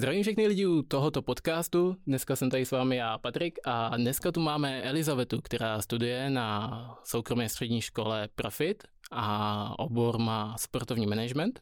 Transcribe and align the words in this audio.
Zdravím 0.00 0.22
všechny 0.22 0.46
lidi 0.46 0.66
u 0.66 0.82
tohoto 0.82 1.22
podcastu. 1.22 1.96
Dneska 2.06 2.36
jsem 2.36 2.50
tady 2.50 2.66
s 2.66 2.70
vámi 2.70 2.96
já, 2.96 3.18
Patrik, 3.18 3.58
a 3.64 3.96
dneska 3.96 4.32
tu 4.32 4.40
máme 4.40 4.82
Elizabetu, 4.82 5.40
která 5.40 5.82
studuje 5.82 6.30
na 6.30 6.98
soukromé 7.04 7.48
střední 7.48 7.80
škole 7.80 8.28
Profit 8.34 8.84
a 9.10 9.78
obor 9.78 10.18
má 10.18 10.58
sportovní 10.58 11.06
management. 11.06 11.60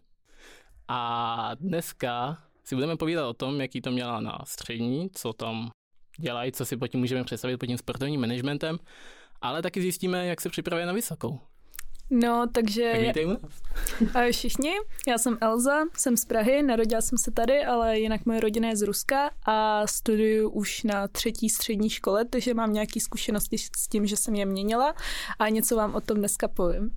A 0.88 1.50
dneska 1.54 2.38
si 2.64 2.74
budeme 2.74 2.96
povídat 2.96 3.26
o 3.28 3.34
tom, 3.34 3.60
jaký 3.60 3.80
to 3.80 3.90
měla 3.90 4.20
na 4.20 4.38
střední, 4.44 5.10
co 5.10 5.32
tam 5.32 5.70
dělají, 6.18 6.52
co 6.52 6.64
si 6.64 6.76
pod 6.76 6.88
tím 6.88 7.00
můžeme 7.00 7.24
představit 7.24 7.56
pod 7.56 7.66
tím 7.66 7.78
sportovním 7.78 8.20
managementem, 8.20 8.78
ale 9.40 9.62
taky 9.62 9.80
zjistíme, 9.80 10.26
jak 10.26 10.40
se 10.40 10.48
připravuje 10.48 10.86
na 10.86 10.92
vysokou. 10.92 11.40
No, 12.10 12.46
takže... 12.52 12.92
Tak 12.92 13.00
vítej 13.00 13.26
u 13.26 13.28
nás. 13.28 13.40
Ahoj 14.14 14.32
všichni, 14.32 14.70
já 15.08 15.18
jsem 15.18 15.38
Elza, 15.40 15.84
jsem 15.96 16.16
z 16.16 16.24
Prahy, 16.24 16.62
narodila 16.62 17.00
jsem 17.00 17.18
se 17.18 17.30
tady, 17.30 17.64
ale 17.64 17.98
jinak 17.98 18.26
moje 18.26 18.40
rodina 18.40 18.68
je 18.68 18.76
z 18.76 18.82
Ruska 18.82 19.30
a 19.46 19.86
studuju 19.86 20.50
už 20.50 20.82
na 20.82 21.08
třetí 21.08 21.48
střední 21.48 21.90
škole, 21.90 22.24
takže 22.24 22.54
mám 22.54 22.72
nějaké 22.72 23.00
zkušenosti 23.00 23.58
s 23.58 23.88
tím, 23.88 24.06
že 24.06 24.16
jsem 24.16 24.34
je 24.34 24.46
měnila 24.46 24.94
a 25.38 25.48
něco 25.48 25.76
vám 25.76 25.94
o 25.94 26.00
tom 26.00 26.16
dneska 26.16 26.48
povím. 26.48 26.90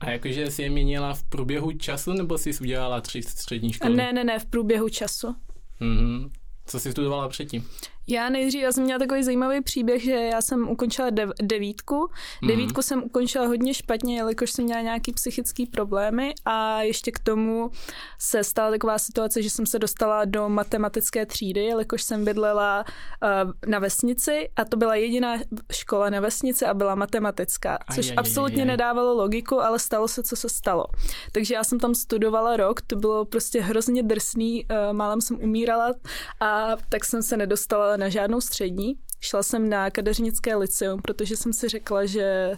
A 0.00 0.10
jakože 0.10 0.50
jsi 0.50 0.62
je 0.62 0.70
měnila 0.70 1.14
v 1.14 1.22
průběhu 1.22 1.72
času, 1.72 2.12
nebo 2.12 2.38
jsi 2.38 2.50
udělala 2.60 3.00
tři 3.00 3.22
střední 3.22 3.72
školy? 3.72 3.96
Ne, 3.96 4.12
ne, 4.12 4.24
ne, 4.24 4.38
v 4.38 4.46
průběhu 4.46 4.88
času. 4.88 5.34
Mm-hmm. 5.80 6.30
Co 6.66 6.80
jsi 6.80 6.92
studovala 6.92 7.28
předtím? 7.28 7.68
Já 8.10 8.28
nejdřív, 8.28 8.62
já 8.62 8.72
jsem 8.72 8.84
měla 8.84 8.98
takový 8.98 9.22
zajímavý 9.22 9.60
příběh, 9.60 10.02
že 10.02 10.12
já 10.12 10.42
jsem 10.42 10.68
ukončila 10.68 11.10
dev, 11.10 11.30
devítku. 11.42 11.94
Mm-hmm. 11.94 12.48
Devítku 12.48 12.82
jsem 12.82 13.02
ukončila 13.02 13.46
hodně 13.46 13.74
špatně, 13.74 14.16
jelikož 14.16 14.50
jsem 14.50 14.64
měla 14.64 14.80
nějaký 14.80 15.12
psychický 15.12 15.66
problémy 15.66 16.34
a 16.44 16.82
ještě 16.82 17.12
k 17.12 17.18
tomu 17.18 17.70
se 18.18 18.44
stala 18.44 18.70
taková 18.70 18.98
situace, 18.98 19.42
že 19.42 19.50
jsem 19.50 19.66
se 19.66 19.78
dostala 19.78 20.24
do 20.24 20.48
matematické 20.48 21.26
třídy, 21.26 21.64
jelikož 21.64 22.02
jsem 22.02 22.24
bydlela 22.24 22.84
uh, 22.84 23.52
na 23.66 23.78
vesnici 23.78 24.48
a 24.56 24.64
to 24.64 24.76
byla 24.76 24.94
jediná 24.94 25.36
škola 25.72 26.10
na 26.10 26.20
vesnici 26.20 26.66
a 26.66 26.74
byla 26.74 26.94
matematická, 26.94 27.78
což 27.94 28.06
aj, 28.06 28.10
aj, 28.10 28.16
absolutně 28.18 28.62
aj, 28.62 28.62
aj. 28.62 28.66
nedávalo 28.66 29.14
logiku, 29.14 29.60
ale 29.60 29.78
stalo 29.78 30.08
se, 30.08 30.22
co 30.22 30.36
se 30.36 30.48
stalo. 30.48 30.84
Takže 31.32 31.54
já 31.54 31.64
jsem 31.64 31.78
tam 31.78 31.94
studovala 31.94 32.56
rok, 32.56 32.80
to 32.80 32.96
bylo 32.96 33.24
prostě 33.24 33.60
hrozně 33.60 34.02
drsný, 34.02 34.64
uh, 34.64 34.92
málem 34.92 35.20
jsem 35.20 35.38
umírala 35.40 35.92
a 36.40 36.76
tak 36.88 37.04
jsem 37.04 37.22
se 37.22 37.36
nedostala 37.36 37.96
na 38.00 38.08
žádnou 38.08 38.40
střední. 38.40 38.94
Šla 39.20 39.42
jsem 39.42 39.68
na 39.68 39.90
kadeřnické 39.90 40.56
liceum, 40.56 41.02
protože 41.02 41.36
jsem 41.36 41.52
si 41.52 41.68
řekla, 41.68 42.06
že 42.06 42.52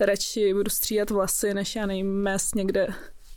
radši 0.00 0.54
budu 0.54 0.70
stříhat 0.70 1.10
vlasy, 1.10 1.54
než 1.54 1.76
já 1.76 1.86
nevím, 1.86 2.22
mést 2.22 2.54
někde 2.54 2.86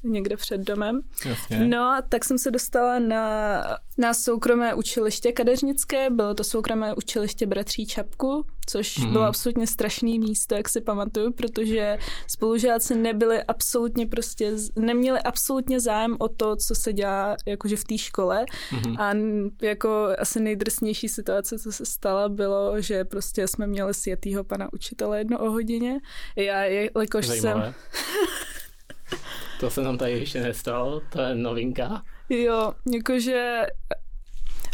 někde 0.03 0.37
před 0.37 0.61
domem. 0.61 1.01
Jasně. 1.25 1.59
No, 1.59 1.97
tak 2.09 2.25
jsem 2.25 2.37
se 2.37 2.51
dostala 2.51 2.99
na, 2.99 3.63
na 3.97 4.13
soukromé 4.13 4.73
učiliště 4.73 5.31
kadeřnické, 5.31 6.09
bylo 6.09 6.33
to 6.33 6.43
soukromé 6.43 6.93
učiliště 6.95 7.47
Bratří 7.47 7.85
Čapku, 7.85 8.45
což 8.65 8.97
mm. 8.97 9.11
bylo 9.11 9.23
absolutně 9.23 9.67
strašný 9.67 10.19
místo, 10.19 10.55
jak 10.55 10.69
si 10.69 10.81
pamatuju, 10.81 11.33
protože 11.33 11.97
spolužáci 12.27 12.95
nebyli 12.95 13.43
absolutně 13.43 14.07
prostě, 14.07 14.53
neměli 14.75 15.19
absolutně 15.19 15.79
zájem 15.79 16.15
o 16.19 16.27
to, 16.27 16.55
co 16.55 16.75
se 16.75 16.93
dělá 16.93 17.35
jakože 17.45 17.75
v 17.75 17.83
té 17.83 17.97
škole 17.97 18.45
mm. 18.71 18.97
a 18.97 19.13
jako 19.61 20.07
asi 20.19 20.39
nejdrsnější 20.39 21.09
situace, 21.09 21.59
co 21.59 21.71
se 21.71 21.85
stala, 21.85 22.29
bylo, 22.29 22.81
že 22.81 23.05
prostě 23.05 23.47
jsme 23.47 23.67
měli 23.67 23.93
světýho 23.93 24.43
pana 24.43 24.73
učitele 24.73 25.17
jedno 25.17 25.39
o 25.39 25.51
hodině. 25.51 25.99
Já, 26.35 26.63
jelikož 26.63 27.27
Zajímavé. 27.27 27.63
jsem... 27.63 27.73
To 29.61 29.69
se 29.69 29.81
nám 29.81 29.97
tady 29.97 30.11
ještě 30.11 30.41
nestalo, 30.41 31.01
to 31.09 31.21
je 31.21 31.35
novinka. 31.35 32.03
Jo, 32.29 32.73
jakože 32.93 33.65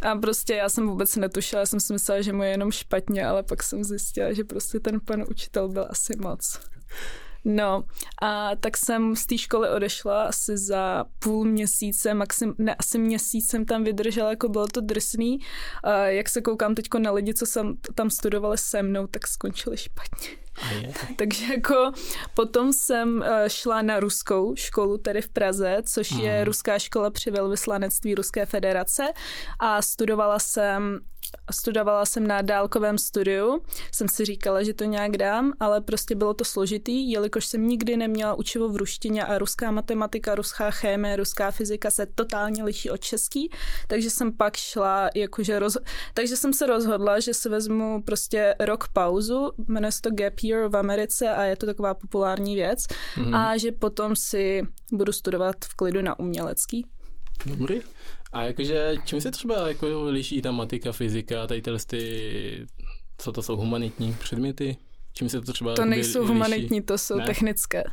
a 0.04 0.16
prostě 0.16 0.54
já 0.54 0.70
jsem 0.70 0.88
vůbec 0.88 1.16
netušila, 1.16 1.60
já 1.60 1.66
jsem 1.66 1.80
si 1.80 1.94
myslela, 1.94 2.22
že 2.22 2.34
mu 2.34 2.44
je 2.44 2.50
jenom 2.50 2.72
špatně, 2.72 3.26
ale 3.26 3.44
pak 3.44 3.64
jsem 3.64 3.84
zjistila, 3.84 4.34
že 4.34 4.44
prostě 4.44 4.80
ten 4.80 5.00
pan 5.00 5.24
učitel 5.30 5.70
byl 5.70 5.88
asi 5.90 6.14
moc. 6.18 6.60
No 7.46 7.84
a 8.22 8.56
tak 8.56 8.78
jsem 8.78 9.16
z 9.16 9.26
té 9.26 9.38
školy 9.38 9.70
odešla 9.70 10.24
asi 10.24 10.58
za 10.58 11.06
půl 11.20 11.46
měsíce, 11.46 12.14
maxim, 12.14 12.56
ne, 12.58 12.76
asi 12.76 13.00
měsíc 13.00 13.50
jsem 13.50 13.66
tam 13.66 13.84
vydržela, 13.84 14.30
jako 14.30 14.50
bylo 14.50 14.68
to 14.68 14.81
drsný. 14.81 15.40
A 15.84 15.94
jak 15.97 16.30
se 16.30 16.42
koukám 16.42 16.76
teď 16.76 16.86
na 17.00 17.12
lidi, 17.12 17.34
co 17.34 17.46
jsem 17.46 17.74
tam 17.96 18.09
studovali 18.09 18.58
se 18.58 18.84
mnou, 18.84 19.08
tak 19.08 19.28
skončili 19.28 19.78
špatně. 19.78 20.47
Takže 21.16 21.45
jako 21.53 21.91
potom 22.33 22.73
jsem 22.73 23.23
eh, 23.23 23.50
šla 23.50 23.81
na 23.81 24.00
ruskou 24.00 24.55
školu 24.55 24.97
tady 24.97 25.22
v 25.22 25.29
Praze, 25.29 25.78
což 25.83 26.11
je 26.11 26.44
ruská 26.44 26.79
škola 26.79 27.09
při 27.09 27.31
velvyslanectví 27.31 28.16
Ruské 28.16 28.45
federace 28.45 29.03
a 29.59 29.81
studovala 29.81 30.39
jsem 30.39 31.00
studovala 31.52 32.06
jsem 32.06 32.28
na 32.28 32.42
dálkovém 32.42 32.98
studiu, 32.98 33.62
jsem 33.92 34.08
si 34.10 34.26
říkala, 34.26 34.64
že 34.64 34.74
to 34.74 34.84
nějak 34.84 35.18
dám, 35.18 35.54
ale 35.60 35.82
prostě 35.82 36.16
bylo 36.16 36.34
to 36.34 36.46
složitý, 36.46 37.12
jelikož 37.12 37.46
jsem 37.46 37.68
nikdy 37.68 37.98
neměla 37.98 38.34
učivo 38.34 38.70
v 38.70 38.76
ruštině 38.76 39.26
a 39.26 39.38
ruská 39.38 39.72
matematika, 39.72 40.36
ruská 40.36 40.72
chémie, 40.72 41.16
ruská 41.16 41.52
fyzika 41.52 41.92
se 41.92 42.06
totálně 42.06 42.64
liší 42.64 42.90
od 42.90 42.98
český, 42.98 43.50
takže 43.88 44.10
jsem 44.10 44.34
pak 44.34 44.58
šla 44.58 45.10
jakože 45.16 45.60
roz... 45.60 45.78
takže 46.14 46.36
jsem 46.36 46.54
se 46.54 46.66
rozhodla, 46.66 47.20
že 47.20 47.34
si 47.34 47.50
vezmu 47.50 48.02
prostě 48.02 48.56
rok 48.59 48.88
pauzu, 48.94 49.52
jmenuje 49.68 49.92
se 49.92 50.02
to 50.02 50.12
Gap 50.12 50.40
Year 50.44 50.70
v 50.70 50.76
Americe 50.76 51.30
a 51.30 51.44
je 51.44 51.56
to 51.56 51.66
taková 51.66 51.94
populární 51.94 52.56
věc 52.56 52.88
mm. 53.18 53.36
a 53.36 53.58
že 53.58 53.72
potom 53.72 54.16
si 54.16 54.62
budu 54.92 55.12
studovat 55.12 55.56
v 55.66 55.76
klidu 55.76 56.02
na 56.02 56.20
umělecký. 56.20 56.86
Dobrý. 57.46 57.82
A 58.34 58.44
jakože, 58.44 58.96
čím 59.06 59.22
se 59.22 59.32
třeba 59.32 59.68
jako 59.68 60.04
liší 60.04 60.42
ta 60.42 60.52
matika, 60.52 60.92
fyzika, 60.92 61.48
tady 61.48 61.62
ty, 61.86 62.66
co 63.18 63.32
to 63.32 63.42
jsou 63.42 63.56
humanitní 63.56 64.16
předměty? 64.20 64.78
Čím 65.14 65.30
se 65.30 65.42
to 65.42 65.54
třeba 65.54 65.74
To 65.76 65.86
nejsou 65.86 66.20
liší? 66.22 66.34
humanitní, 66.34 66.82
to 66.82 66.98
jsou 66.98 67.18
ne? 67.18 67.26
technické. 67.26 67.84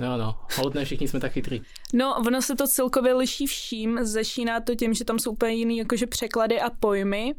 No, 0.00 0.16
no, 0.16 0.36
hold 0.56 0.76
všichni 0.84 1.08
jsme 1.08 1.20
tak 1.20 1.32
chytrý. 1.32 1.60
No, 1.94 2.16
ono 2.26 2.42
se 2.42 2.56
to 2.56 2.66
celkově 2.66 3.14
liší 3.14 3.46
vším, 3.46 3.98
začíná 4.02 4.60
to 4.60 4.74
tím, 4.74 4.94
že 4.94 5.04
tam 5.04 5.18
jsou 5.18 5.30
úplně 5.30 5.52
jiný 5.52 5.78
jakože 5.78 6.06
překlady 6.06 6.60
a 6.60 6.70
pojmy. 6.70 7.34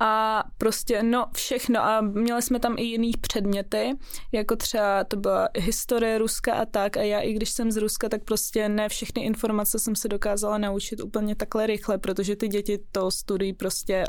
A 0.00 0.44
prostě 0.58 1.02
no 1.02 1.26
všechno. 1.34 1.80
A 1.80 2.00
měli 2.00 2.42
jsme 2.42 2.60
tam 2.60 2.74
i 2.78 2.82
jiný 2.82 3.12
předměty, 3.20 3.92
jako 4.32 4.56
třeba 4.56 5.04
to 5.04 5.16
byla 5.16 5.48
historie 5.56 6.18
Ruska 6.18 6.54
a 6.54 6.64
tak. 6.64 6.96
A 6.96 7.02
já 7.02 7.20
i 7.20 7.32
když 7.32 7.50
jsem 7.50 7.72
z 7.72 7.76
Ruska, 7.76 8.08
tak 8.08 8.24
prostě 8.24 8.68
ne 8.68 8.88
všechny 8.88 9.22
informace 9.22 9.78
jsem 9.78 9.96
se 9.96 10.08
dokázala 10.08 10.58
naučit 10.58 11.00
úplně 11.00 11.34
takhle 11.34 11.66
rychle, 11.66 11.98
protože 11.98 12.36
ty 12.36 12.48
děti 12.48 12.78
to 12.92 13.10
studují 13.10 13.52
prostě 13.52 14.04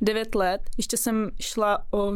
9 0.00 0.34
let. 0.34 0.60
Ještě 0.76 0.96
jsem 0.96 1.30
šla 1.40 1.78
o 1.92 2.12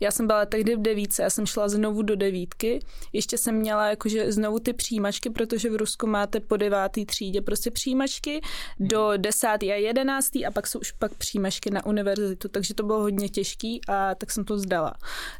já 0.00 0.10
jsem 0.10 0.26
byla 0.26 0.46
tehdy 0.46 0.76
v 0.76 0.82
devíce, 0.82 1.22
já 1.22 1.30
jsem 1.30 1.46
šla 1.46 1.68
znovu 1.68 2.02
do 2.02 2.16
devítky, 2.16 2.80
ještě 3.12 3.38
jsem 3.38 3.54
měla 3.54 3.88
jakože 3.88 4.32
znovu 4.32 4.58
ty 4.58 4.72
přijímačky, 4.72 5.30
protože 5.30 5.70
v 5.70 5.76
Rusku 5.76 6.06
máte 6.06 6.40
po 6.40 6.56
devátý 6.56 7.06
třídě 7.06 7.40
prostě 7.40 7.70
přijímačky 7.70 8.40
do 8.80 9.12
desátý 9.16 9.72
a 9.72 9.74
jedenáctý 9.74 10.46
a 10.46 10.50
pak 10.50 10.66
jsou 10.66 10.78
už 10.78 10.92
pak 10.92 11.14
přijímačky 11.14 11.70
na 11.70 11.86
univerzitu, 11.86 12.48
takže 12.48 12.74
to 12.74 12.82
bylo 12.82 13.00
hodně 13.00 13.28
těžký 13.28 13.80
a 13.88 14.14
tak 14.14 14.30
jsem 14.30 14.44
to 14.44 14.58
zdala. 14.58 14.94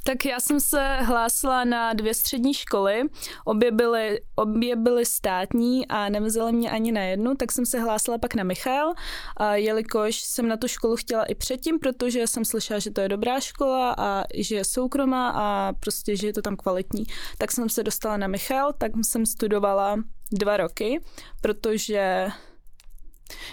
Tak 0.04 0.24
já 0.24 0.40
jsem 0.40 0.60
se 0.60 0.96
hlásila 0.96 1.64
na 1.64 1.92
dvě 1.92 2.14
střední 2.14 2.54
školy, 2.54 3.02
obě 3.44 3.70
byly, 3.72 4.20
obě 4.34 4.76
byly 4.76 5.06
státní 5.06 5.86
a 5.88 6.08
nevzala 6.08 6.50
mě 6.50 6.70
ani 6.70 6.92
na 6.92 7.02
jednu, 7.02 7.34
tak 7.34 7.52
jsem 7.52 7.66
se 7.66 7.80
hlásila 7.80 8.18
pak 8.18 8.34
na 8.34 8.44
Michal, 8.44 8.92
a 9.36 9.54
jelikož 9.54 10.20
jsem 10.20 10.48
na 10.48 10.56
tu 10.56 10.68
školu 10.68 10.96
chtěla 10.96 11.24
i 11.24 11.34
předtím, 11.34 11.78
protože 11.78 12.26
jsem 12.26 12.44
slyšela, 12.44 12.80
že 12.80 12.90
to 12.90 13.00
je 13.00 13.08
dobrá 13.08 13.40
škola 13.40 13.90
a 13.98 14.11
že 14.34 14.56
je 14.56 14.64
soukromá 14.64 15.30
a 15.30 15.72
prostě, 15.72 16.16
že 16.16 16.26
je 16.26 16.32
to 16.32 16.42
tam 16.42 16.56
kvalitní. 16.56 17.04
Tak 17.38 17.52
jsem 17.52 17.68
se 17.68 17.82
dostala 17.82 18.16
na 18.16 18.26
Michal, 18.26 18.72
tak 18.78 18.92
jsem 19.02 19.26
studovala 19.26 19.96
dva 20.32 20.56
roky, 20.56 21.00
protože 21.40 22.28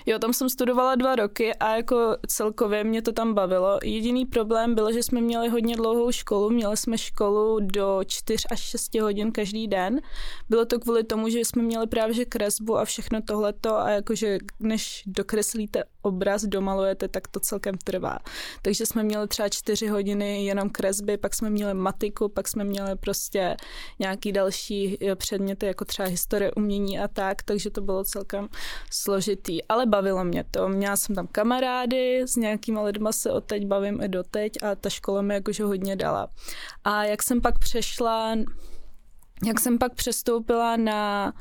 Jo, 0.05 0.19
tam 0.19 0.33
jsem 0.33 0.49
studovala 0.49 0.95
dva 0.95 1.15
roky 1.15 1.55
a 1.55 1.75
jako 1.75 2.17
celkově 2.27 2.83
mě 2.83 3.01
to 3.01 3.11
tam 3.11 3.33
bavilo. 3.33 3.79
Jediný 3.83 4.25
problém 4.25 4.75
byl, 4.75 4.93
že 4.93 5.03
jsme 5.03 5.21
měli 5.21 5.49
hodně 5.49 5.75
dlouhou 5.75 6.11
školu, 6.11 6.49
měli 6.49 6.77
jsme 6.77 6.97
školu 6.97 7.59
do 7.59 7.99
4 8.07 8.47
až 8.51 8.59
6 8.59 8.99
hodin 8.99 9.31
každý 9.31 9.67
den. 9.67 10.01
Bylo 10.49 10.65
to 10.65 10.79
kvůli 10.79 11.03
tomu, 11.03 11.29
že 11.29 11.39
jsme 11.39 11.63
měli 11.63 11.87
právě 11.87 12.13
že 12.13 12.25
kresbu 12.25 12.77
a 12.77 12.85
všechno 12.85 13.21
tohleto 13.21 13.75
a 13.75 13.89
jakože 13.89 14.37
než 14.59 15.03
dokreslíte 15.05 15.83
obraz, 16.01 16.43
domalujete, 16.43 17.07
tak 17.07 17.27
to 17.27 17.39
celkem 17.39 17.77
trvá. 17.77 18.17
Takže 18.61 18.85
jsme 18.85 19.03
měli 19.03 19.27
třeba 19.27 19.49
4 19.49 19.87
hodiny 19.87 20.45
jenom 20.45 20.69
kresby, 20.69 21.17
pak 21.17 21.35
jsme 21.35 21.49
měli 21.49 21.73
matiku, 21.73 22.29
pak 22.29 22.47
jsme 22.47 22.63
měli 22.63 22.95
prostě 22.95 23.57
nějaký 23.99 24.31
další 24.31 24.97
eh, 25.07 25.15
předměty, 25.15 25.65
jako 25.65 25.85
třeba 25.85 26.07
historie 26.07 26.51
umění 26.51 26.99
a 26.99 27.07
tak, 27.07 27.43
takže 27.43 27.69
to 27.69 27.81
bylo 27.81 28.03
celkem 28.03 28.47
složitý 28.91 29.59
ale 29.69 29.85
bavilo 29.85 30.23
mě 30.23 30.43
to. 30.51 30.69
Měla 30.69 30.95
jsem 30.97 31.15
tam 31.15 31.27
kamarády, 31.27 32.21
s 32.21 32.35
nějakýma 32.35 32.81
lidma 32.81 33.11
se 33.11 33.31
od 33.31 33.45
teď 33.45 33.65
bavím 33.65 34.01
i 34.01 34.07
doteď 34.07 34.63
a 34.63 34.75
ta 34.75 34.89
škola 34.89 35.21
mi 35.21 35.33
jakože 35.33 35.63
hodně 35.63 35.95
dala. 35.95 36.27
A 36.83 37.03
jak 37.03 37.23
jsem 37.23 37.41
pak 37.41 37.59
přešla, 37.59 38.35
jak 39.45 39.59
jsem 39.59 39.77
pak 39.77 39.93
přestoupila 39.93 40.77
na 40.77 41.33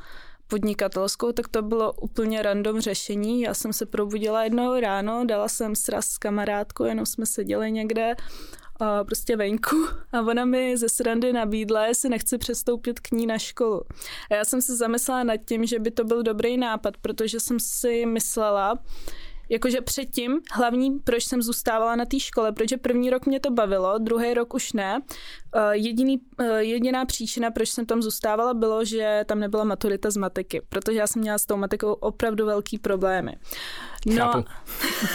podnikatelskou, 0.49 1.31
tak 1.31 1.47
to 1.47 1.61
bylo 1.61 1.93
úplně 1.93 2.41
random 2.41 2.81
řešení. 2.81 3.41
Já 3.41 3.53
jsem 3.53 3.73
se 3.73 3.85
probudila 3.85 4.43
jednoho 4.43 4.79
ráno, 4.79 5.25
dala 5.25 5.47
jsem 5.47 5.75
sraz 5.75 6.05
s 6.05 6.17
kamarádkou, 6.17 6.83
jenom 6.83 7.05
jsme 7.05 7.25
seděli 7.25 7.71
někde 7.71 8.15
a 8.79 9.03
prostě 9.03 9.35
venku 9.35 9.75
a 10.11 10.21
ona 10.21 10.45
mi 10.45 10.77
ze 10.77 10.89
srandy 10.89 11.33
nabídla, 11.33 11.85
jestli 11.85 12.09
nechci 12.09 12.37
přestoupit 12.37 12.99
k 12.99 13.11
ní 13.11 13.25
na 13.25 13.37
školu. 13.37 13.81
A 14.31 14.35
já 14.35 14.45
jsem 14.45 14.61
se 14.61 14.75
zamyslela 14.75 15.23
nad 15.23 15.37
tím, 15.37 15.65
že 15.65 15.79
by 15.79 15.91
to 15.91 16.03
byl 16.03 16.23
dobrý 16.23 16.57
nápad, 16.57 16.97
protože 16.97 17.39
jsem 17.39 17.59
si 17.59 18.05
myslela, 18.05 18.79
jakože 19.49 19.81
předtím 19.81 20.39
hlavní, 20.51 20.99
proč 20.99 21.23
jsem 21.23 21.41
zůstávala 21.41 21.95
na 21.95 22.05
té 22.05 22.19
škole, 22.19 22.51
protože 22.51 22.77
první 22.77 23.09
rok 23.09 23.25
mě 23.25 23.39
to 23.39 23.51
bavilo, 23.51 23.97
druhý 23.97 24.33
rok 24.33 24.53
už 24.53 24.73
ne. 24.73 25.01
Eh, 25.55 25.77
jediný, 25.77 26.21
eh, 26.39 26.63
jediná 26.63 27.05
příčina, 27.05 27.51
proč 27.51 27.69
jsem 27.69 27.85
tam 27.85 28.01
zůstávala, 28.01 28.53
bylo, 28.53 28.85
že 28.85 29.25
tam 29.27 29.39
nebyla 29.39 29.63
maturita 29.63 30.11
z 30.11 30.17
matiky, 30.17 30.61
protože 30.69 30.97
já 30.97 31.07
jsem 31.07 31.21
měla 31.21 31.37
s 31.37 31.45
tou 31.45 31.57
matikou 31.57 31.93
opravdu 31.93 32.45
velký 32.45 32.77
problémy. 32.77 33.35
No, 34.05 34.45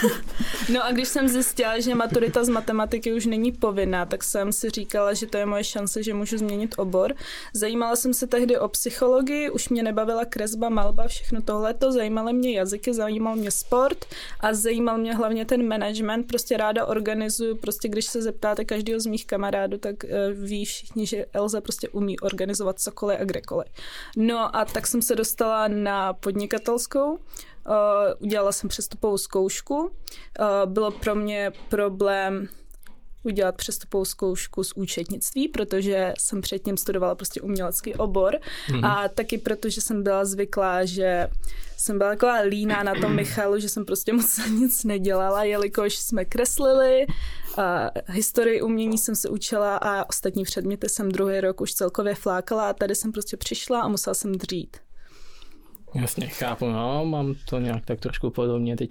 no 0.72 0.84
a 0.84 0.92
když 0.92 1.08
jsem 1.08 1.28
zjistila, 1.28 1.80
že 1.80 1.94
maturita 1.94 2.44
z 2.44 2.48
matematiky 2.48 3.12
už 3.12 3.26
není 3.26 3.52
povinná, 3.52 4.06
tak 4.06 4.24
jsem 4.24 4.52
si 4.52 4.70
říkala, 4.70 5.14
že 5.14 5.26
to 5.26 5.36
je 5.36 5.46
moje 5.46 5.64
šance, 5.64 6.02
že 6.02 6.14
můžu 6.14 6.38
změnit 6.38 6.74
obor. 6.78 7.14
Zajímala 7.54 7.96
jsem 7.96 8.14
se 8.14 8.26
tehdy 8.26 8.58
o 8.58 8.68
psychologii, 8.68 9.50
už 9.50 9.68
mě 9.68 9.82
nebavila 9.82 10.24
kresba, 10.24 10.68
malba, 10.68 11.08
všechno 11.08 11.42
tohleto, 11.42 11.92
zajímaly 11.92 12.32
mě 12.32 12.58
jazyky, 12.58 12.94
zajímal 12.94 13.36
mě 13.36 13.50
sport 13.50 14.04
a 14.40 14.54
zajímal 14.54 14.98
mě 14.98 15.14
hlavně 15.14 15.44
ten 15.44 15.68
management, 15.68 16.26
prostě 16.26 16.56
ráda 16.56 16.86
organizuju, 16.86 17.56
prostě 17.56 17.88
když 17.88 18.04
se 18.04 18.22
zeptáte 18.22 18.64
každého 18.64 19.00
z 19.00 19.06
mých 19.06 19.26
kamarádů, 19.26 19.78
tak 19.78 20.04
uh, 20.04 20.10
ví 20.32 20.64
všichni, 20.64 21.06
že 21.06 21.26
Elza 21.32 21.60
prostě 21.60 21.88
umí 21.88 22.20
organizovat 22.20 22.80
cokoliv 22.80 23.20
a 23.20 23.24
kdekoliv. 23.24 23.68
No 24.16 24.56
a 24.56 24.64
tak 24.64 24.86
jsem 24.86 25.02
se 25.02 25.14
dostala 25.14 25.68
na 25.68 26.12
podnikatelskou, 26.12 27.18
Uh, 27.68 27.74
udělala 28.18 28.52
jsem 28.52 28.68
přestupovou 28.68 29.18
zkoušku. 29.18 29.76
Uh, 29.76 29.90
bylo 30.64 30.90
pro 30.90 31.14
mě 31.14 31.52
problém 31.68 32.48
udělat 33.24 33.56
přestupovou 33.56 34.04
zkoušku 34.04 34.64
z 34.64 34.72
účetnictví, 34.76 35.48
protože 35.48 36.12
jsem 36.18 36.40
předtím 36.40 36.76
studovala 36.76 37.14
prostě 37.14 37.40
umělecký 37.40 37.94
obor 37.94 38.38
mm-hmm. 38.68 38.86
a 38.86 39.08
taky 39.08 39.38
protože 39.38 39.80
jsem 39.80 40.02
byla 40.02 40.24
zvyklá, 40.24 40.84
že 40.84 41.28
jsem 41.76 41.98
byla 41.98 42.10
taková 42.10 42.40
líná 42.40 42.82
na 42.82 42.94
tom 42.94 43.16
Michalu, 43.16 43.58
že 43.58 43.68
jsem 43.68 43.84
prostě 43.84 44.12
moc 44.12 44.40
nic 44.50 44.84
nedělala, 44.84 45.44
jelikož 45.44 45.96
jsme 45.96 46.24
kreslili, 46.24 47.06
a 47.58 47.90
historii 48.06 48.62
umění 48.62 48.98
jsem 48.98 49.14
se 49.16 49.28
učila 49.28 49.76
a 49.76 50.08
ostatní 50.08 50.44
předměty 50.44 50.88
jsem 50.88 51.12
druhý 51.12 51.40
rok 51.40 51.60
už 51.60 51.72
celkově 51.72 52.14
flákala 52.14 52.68
a 52.68 52.72
tady 52.72 52.94
jsem 52.94 53.12
prostě 53.12 53.36
přišla 53.36 53.80
a 53.80 53.88
musela 53.88 54.14
jsem 54.14 54.32
dřít. 54.32 54.76
Jasně, 55.94 56.28
chápu, 56.28 56.66
no, 56.66 57.04
mám 57.04 57.34
to 57.48 57.58
nějak 57.58 57.86
tak 57.86 58.00
trošku 58.00 58.30
podobně 58.30 58.76
teď 58.76 58.90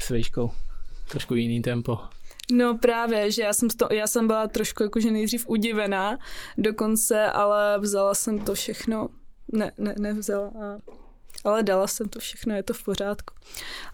s 0.00 0.10
výškou. 0.10 0.50
Trošku 1.08 1.34
jiný 1.34 1.62
tempo. 1.62 1.98
No 2.52 2.78
právě, 2.78 3.30
že 3.30 3.42
já 3.42 3.52
jsem, 3.52 3.68
to, 3.68 3.88
já 3.90 4.06
jsem 4.06 4.26
byla 4.26 4.48
trošku 4.48 4.82
jakože 4.82 5.10
nejdřív 5.10 5.48
udivená 5.48 6.18
dokonce, 6.58 7.26
ale 7.26 7.78
vzala 7.78 8.14
jsem 8.14 8.38
to 8.38 8.54
všechno, 8.54 9.08
ne, 9.52 9.72
ne, 9.78 9.94
nevzala 9.98 10.46
a 10.48 10.78
ale 11.44 11.62
dala 11.62 11.86
jsem 11.86 12.08
to 12.08 12.18
všechno, 12.18 12.54
je 12.54 12.62
to 12.62 12.74
v 12.74 12.82
pořádku. 12.84 13.34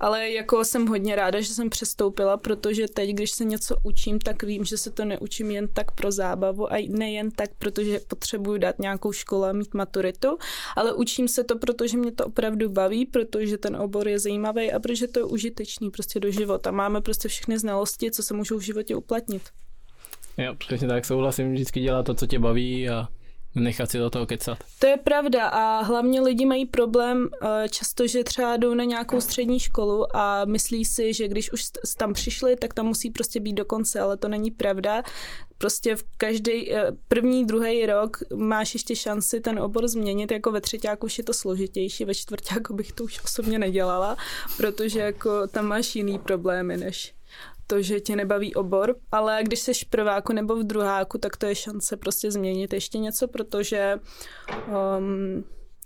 Ale 0.00 0.30
jako 0.30 0.64
jsem 0.64 0.86
hodně 0.86 1.16
ráda, 1.16 1.40
že 1.40 1.54
jsem 1.54 1.70
přestoupila, 1.70 2.36
protože 2.36 2.88
teď, 2.88 3.10
když 3.10 3.30
se 3.30 3.44
něco 3.44 3.76
učím, 3.82 4.18
tak 4.18 4.42
vím, 4.42 4.64
že 4.64 4.78
se 4.78 4.90
to 4.90 5.04
neučím 5.04 5.50
jen 5.50 5.68
tak 5.68 5.90
pro 5.90 6.12
zábavu 6.12 6.72
a 6.72 6.88
nejen 6.88 7.30
tak, 7.30 7.50
protože 7.58 8.00
potřebuju 8.08 8.58
dát 8.58 8.78
nějakou 8.78 9.12
školu 9.12 9.44
a 9.44 9.52
mít 9.52 9.74
maturitu, 9.74 10.38
ale 10.76 10.92
učím 10.92 11.28
se 11.28 11.44
to, 11.44 11.58
protože 11.58 11.96
mě 11.96 12.12
to 12.12 12.26
opravdu 12.26 12.68
baví, 12.68 13.06
protože 13.06 13.58
ten 13.58 13.76
obor 13.76 14.08
je 14.08 14.18
zajímavý 14.18 14.72
a 14.72 14.80
protože 14.80 15.08
to 15.08 15.18
je 15.18 15.24
užitečný 15.24 15.90
prostě 15.90 16.20
do 16.20 16.30
života. 16.30 16.70
Máme 16.70 17.00
prostě 17.00 17.28
všechny 17.28 17.58
znalosti, 17.58 18.10
co 18.10 18.22
se 18.22 18.34
můžou 18.34 18.58
v 18.58 18.62
životě 18.62 18.96
uplatnit. 18.96 19.42
Jo, 20.38 20.54
přesně 20.54 20.88
tak 20.88 21.04
souhlasím, 21.04 21.52
vždycky 21.52 21.80
dělat 21.80 22.02
to, 22.02 22.14
co 22.14 22.26
tě 22.26 22.38
baví 22.38 22.88
a 22.88 23.08
nechat 23.54 23.90
si 23.90 23.98
do 23.98 24.10
toho 24.10 24.26
kecat. 24.26 24.58
To 24.78 24.86
je 24.86 24.96
pravda 24.96 25.48
a 25.48 25.82
hlavně 25.82 26.20
lidi 26.20 26.46
mají 26.46 26.66
problém 26.66 27.28
eh, 27.42 27.68
často, 27.68 28.06
že 28.06 28.24
třeba 28.24 28.56
jdou 28.56 28.74
na 28.74 28.84
nějakou 28.84 29.20
střední 29.20 29.60
školu 29.60 30.16
a 30.16 30.44
myslí 30.44 30.84
si, 30.84 31.14
že 31.14 31.28
když 31.28 31.52
už 31.52 31.62
tam 31.96 32.12
přišli, 32.12 32.56
tak 32.56 32.74
tam 32.74 32.86
musí 32.86 33.10
prostě 33.10 33.40
být 33.40 33.52
do 33.52 33.64
konce, 33.64 34.00
ale 34.00 34.16
to 34.16 34.28
není 34.28 34.50
pravda. 34.50 35.02
Prostě 35.58 35.96
v 35.96 36.04
každý 36.16 36.74
eh, 36.74 36.92
první, 37.08 37.46
druhý 37.46 37.86
rok 37.86 38.16
máš 38.34 38.74
ještě 38.74 38.96
šanci 38.96 39.40
ten 39.40 39.58
obor 39.58 39.88
změnit, 39.88 40.30
jako 40.30 40.52
ve 40.52 40.60
třetíku 40.60 41.06
už 41.06 41.18
je 41.18 41.24
to 41.24 41.34
složitější, 41.34 42.04
ve 42.04 42.14
čtvrtíku 42.14 42.74
bych 42.74 42.92
to 42.92 43.04
už 43.04 43.20
osobně 43.24 43.58
nedělala, 43.58 44.16
protože 44.56 45.00
jako 45.00 45.46
tam 45.46 45.66
máš 45.66 45.96
jiný 45.96 46.18
problémy 46.18 46.76
než 46.76 47.14
to, 47.66 47.82
že 47.82 48.00
tě 48.00 48.16
nebaví 48.16 48.54
obor, 48.54 48.96
ale 49.12 49.40
když 49.42 49.60
jsi 49.60 49.74
v 49.74 49.84
prváku 49.84 50.32
nebo 50.32 50.56
v 50.56 50.64
druháku, 50.64 51.18
tak 51.18 51.36
to 51.36 51.46
je 51.46 51.54
šance 51.54 51.96
prostě 51.96 52.30
změnit 52.30 52.72
ještě 52.72 52.98
něco, 52.98 53.28
protože 53.28 53.98
um, 54.98 55.44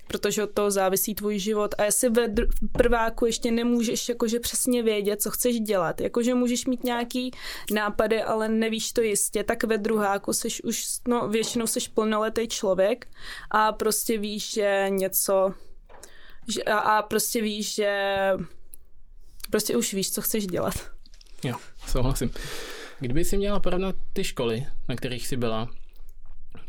protože 0.09 0.45
od 0.45 0.51
toho 0.51 0.71
závisí 0.71 1.15
tvůj 1.15 1.39
život 1.39 1.75
a 1.79 1.85
jestli 1.85 2.09
ve 2.09 2.29
dr- 2.29 2.49
prváku 2.73 3.27
ještě 3.27 3.51
nemůžeš 3.51 4.09
jakože 4.09 4.41
přesně 4.41 4.83
vědět, 4.83 5.23
co 5.23 5.31
chceš 5.31 5.61
dělat, 5.61 6.01
jakože 6.01 6.35
můžeš 6.35 6.67
mít 6.67 6.85
nějaký 6.85 7.31
nápady, 7.73 8.23
ale 8.23 8.49
nevíš 8.49 8.93
to 8.93 9.01
jistě, 9.01 9.45
tak 9.45 9.65
ve 9.65 9.79
druháku 9.79 10.33
seš 10.33 10.63
už, 10.65 10.85
no 11.09 11.29
většinou 11.29 11.67
seš 11.67 11.89
plnoletý 11.89 12.49
člověk 12.49 13.07
a 13.51 13.73
prostě 13.73 14.19
víš, 14.19 14.53
že 14.53 14.87
něco 14.89 15.55
že, 16.49 16.63
a, 16.63 16.79
a 16.79 17.03
prostě 17.03 17.43
víš, 17.43 17.75
že 17.75 17.93
prostě 19.51 19.77
už 19.77 19.95
víš, 19.95 20.13
co 20.13 20.23
chceš 20.23 20.47
dělat. 20.47 20.98
Jo, 21.45 21.55
souhlasím. 21.87 22.31
Kdyby 23.01 23.25
si 23.25 23.37
měla 23.37 23.61
porovnat 23.61 23.97
ty 24.13 24.25
školy, 24.25 24.67
na 24.89 24.97
kterých 24.97 25.27
jsi 25.27 25.37
byla, 25.37 25.69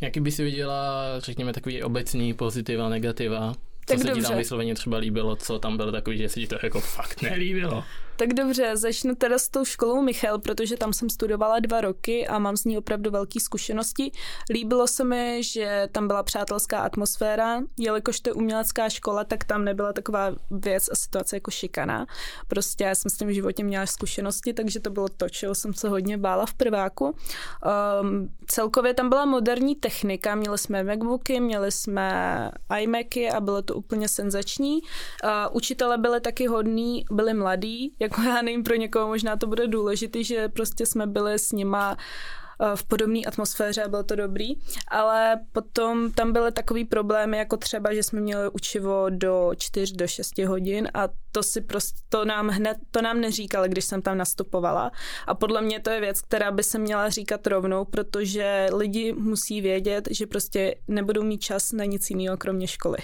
jaký 0.01 0.19
by 0.19 0.31
si 0.31 0.43
viděla, 0.43 1.03
řekněme, 1.19 1.53
takový 1.53 1.83
obecný 1.83 2.33
pozitiva, 2.33 2.89
negativa? 2.89 3.53
Co 3.53 3.93
tak 3.93 3.97
se 3.97 4.07
dobře. 4.07 4.21
ti 4.21 4.27
tam 4.27 4.37
vysloveně 4.37 4.75
třeba 4.75 4.97
líbilo, 4.97 5.35
co 5.35 5.59
tam 5.59 5.77
bylo 5.77 5.91
takový, 5.91 6.17
že 6.17 6.29
se 6.29 6.39
ti 6.39 6.47
to 6.47 6.57
jako 6.63 6.79
fakt 6.81 7.21
nelíbilo? 7.21 7.83
Tak 8.19 8.33
dobře, 8.33 8.77
začnu 8.77 9.15
teda 9.15 9.39
s 9.39 9.49
tou 9.49 9.65
školou 9.65 10.01
Michal, 10.01 10.39
protože 10.39 10.77
tam 10.77 10.93
jsem 10.93 11.09
studovala 11.09 11.59
dva 11.59 11.81
roky 11.81 12.27
a 12.27 12.39
mám 12.39 12.57
z 12.57 12.65
ní 12.65 12.77
opravdu 12.77 13.11
velké 13.11 13.39
zkušenosti. 13.39 14.11
Líbilo 14.49 14.87
se 14.87 15.03
mi, 15.03 15.43
že 15.43 15.87
tam 15.91 16.07
byla 16.07 16.23
přátelská 16.23 16.79
atmosféra, 16.79 17.61
jelikož 17.77 18.19
to 18.19 18.29
je 18.29 18.33
umělecká 18.33 18.89
škola, 18.89 19.23
tak 19.23 19.43
tam 19.43 19.63
nebyla 19.63 19.93
taková 19.93 20.31
věc 20.51 20.89
a 20.91 20.95
situace 20.95 21.35
jako 21.35 21.51
šikana. 21.51 22.05
Prostě 22.47 22.83
já 22.83 22.95
jsem 22.95 23.11
s 23.11 23.17
tím 23.17 23.27
v 23.27 23.33
životě 23.33 23.63
měla 23.63 23.85
zkušenosti, 23.85 24.53
takže 24.53 24.79
to 24.79 24.89
bylo 24.89 25.09
to, 25.09 25.29
čeho 25.29 25.55
jsem 25.55 25.73
se 25.73 25.89
hodně 25.89 26.17
bála 26.17 26.45
v 26.45 26.53
prváku. 26.53 27.05
Um, 27.05 27.15
celkově 28.47 28.93
tam 28.93 29.09
byla 29.09 29.25
moderní 29.25 29.75
technika, 29.75 30.35
měli 30.35 30.57
jsme 30.57 30.83
MacBooky, 30.83 31.39
měli 31.39 31.71
jsme 31.71 32.51
iMacy 32.79 33.29
a 33.29 33.39
bylo 33.39 33.61
to 33.61 33.75
úplně 33.75 34.07
senzační. 34.07 34.81
Uh, 34.81 35.29
učitele 35.51 35.97
byli 35.97 36.21
taky 36.21 36.47
hodní, 36.47 37.05
byli 37.11 37.33
mladí, 37.33 37.95
jako 38.09 38.21
já 38.21 38.41
nevím, 38.41 38.63
pro 38.63 38.75
někoho 38.75 39.07
možná 39.07 39.35
to 39.35 39.47
bude 39.47 39.67
důležité, 39.67 40.23
že 40.23 40.49
prostě 40.49 40.85
jsme 40.85 41.07
byli 41.07 41.39
s 41.39 41.51
nima 41.51 41.97
v 42.75 42.83
podobné 42.83 43.19
atmosféře 43.27 43.83
a 43.83 43.87
bylo 43.87 44.03
to 44.03 44.15
dobrý, 44.15 44.47
ale 44.87 45.39
potom 45.51 46.11
tam 46.11 46.33
byly 46.33 46.51
takový 46.51 46.85
problémy, 46.85 47.37
jako 47.37 47.57
třeba, 47.57 47.93
že 47.93 48.03
jsme 48.03 48.21
měli 48.21 48.49
učivo 48.49 49.05
do 49.09 49.51
4 49.57 49.95
do 49.95 50.07
6 50.07 50.37
hodin 50.37 50.87
a 50.93 51.09
to 51.31 51.43
si 51.43 51.61
prostě, 51.61 51.99
to 52.09 52.25
nám 52.25 52.47
hned, 52.47 52.77
to 52.91 53.01
nám 53.01 53.21
neříkali, 53.21 53.69
když 53.69 53.85
jsem 53.85 54.01
tam 54.01 54.17
nastupovala 54.17 54.91
a 55.27 55.35
podle 55.35 55.61
mě 55.61 55.79
to 55.79 55.89
je 55.89 55.99
věc, 55.99 56.21
která 56.21 56.51
by 56.51 56.63
se 56.63 56.79
měla 56.79 57.09
říkat 57.09 57.47
rovnou, 57.47 57.85
protože 57.85 58.67
lidi 58.73 59.13
musí 59.13 59.61
vědět, 59.61 60.07
že 60.11 60.27
prostě 60.27 60.75
nebudou 60.87 61.23
mít 61.23 61.37
čas 61.41 61.71
na 61.71 61.85
nic 61.85 62.09
jiného, 62.09 62.37
kromě 62.37 62.67
školy. 62.67 62.97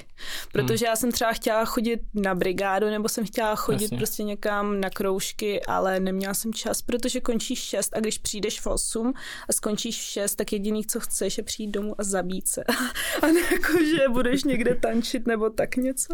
Protože 0.52 0.86
hmm. 0.86 0.90
já 0.90 0.96
jsem 0.96 1.12
třeba 1.12 1.34
chtěla 1.34 1.66
chodit 1.66 2.00
na 2.14 2.36
brigádu, 2.36 2.90
nebo 2.90 3.10
jsem 3.10 3.26
chtěla 3.26 3.56
chodit 3.56 3.84
Jasně. 3.84 3.98
prostě 3.98 4.24
někam 4.24 4.80
na 4.80 4.90
kroužky, 4.90 5.62
ale 5.66 6.00
neměla 6.00 6.34
jsem 6.34 6.54
čas, 6.54 6.82
protože 6.82 7.22
končíš 7.22 7.60
6 7.60 7.96
a 7.96 8.00
když 8.00 8.18
přijdeš 8.18 8.62
v 8.62 8.68
8 8.68 9.14
a 9.50 9.54
skončíš 9.54 10.00
v 10.00 10.04
6, 10.04 10.36
tak 10.36 10.54
jediný, 10.54 10.86
co 10.86 11.00
chceš, 11.00 11.38
je 11.38 11.44
přijít 11.44 11.68
domů 11.68 11.96
a 11.98 12.04
zabít 12.04 12.48
se. 12.48 12.64
a 13.22 13.28
ne 13.28 13.40
jako, 13.52 13.84
že 13.86 14.10
budeš 14.10 14.44
někde 14.44 14.76
tančit 14.76 15.28
nebo 15.28 15.50
tak 15.50 15.76
něco. 15.76 16.14